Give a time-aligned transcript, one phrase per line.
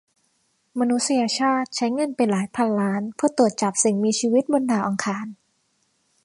[0.79, 5.25] มนุษยชาติใช้เงินไปหลายพันล้านเพื่อตรวจจับสิ่งมีชีวิตบนดาวอังคาร